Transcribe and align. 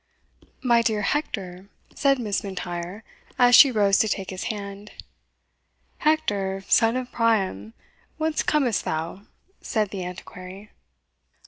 "My 0.63 0.81
dear 0.81 1.03
Hector!" 1.03 1.69
said 1.93 2.17
Miss 2.17 2.43
M'Intyre, 2.43 3.03
as 3.37 3.53
she 3.53 3.69
rose 3.69 3.99
to 3.99 4.07
take 4.07 4.31
his 4.31 4.45
hand 4.45 4.93
"Hector, 5.99 6.63
son 6.67 6.97
of 6.97 7.11
Priam, 7.11 7.75
whence 8.17 8.41
comest 8.41 8.83
thou?" 8.83 9.27
said 9.61 9.91
the 9.91 10.03
Antiquary. 10.03 10.71